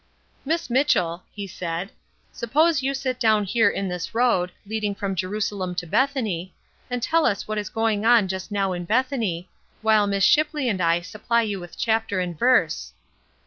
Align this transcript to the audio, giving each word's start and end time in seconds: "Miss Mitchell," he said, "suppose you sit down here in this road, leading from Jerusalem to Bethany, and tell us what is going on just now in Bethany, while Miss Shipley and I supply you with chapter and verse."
"Miss 0.45 0.67
Mitchell," 0.71 1.21
he 1.31 1.45
said, 1.45 1.91
"suppose 2.31 2.81
you 2.81 2.95
sit 2.95 3.19
down 3.19 3.43
here 3.43 3.69
in 3.69 3.87
this 3.87 4.15
road, 4.15 4.51
leading 4.65 4.95
from 4.95 5.13
Jerusalem 5.15 5.75
to 5.75 5.85
Bethany, 5.85 6.55
and 6.89 7.03
tell 7.03 7.23
us 7.23 7.47
what 7.47 7.59
is 7.59 7.69
going 7.69 8.03
on 8.03 8.27
just 8.27 8.51
now 8.51 8.73
in 8.73 8.85
Bethany, 8.85 9.47
while 9.83 10.07
Miss 10.07 10.23
Shipley 10.23 10.67
and 10.67 10.81
I 10.81 11.01
supply 11.01 11.43
you 11.43 11.59
with 11.59 11.77
chapter 11.77 12.19
and 12.19 12.35
verse." 12.35 12.93